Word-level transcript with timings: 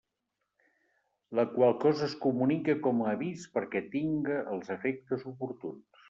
La 1.39 1.43
qual 1.51 1.75
cosa 1.83 2.03
es 2.07 2.15
comunica 2.23 2.75
com 2.87 3.03
a 3.03 3.11
avis 3.11 3.43
perquè 3.57 3.81
tinga 3.97 4.39
els 4.55 4.71
efectes 4.77 5.27
oportuns. 5.33 5.85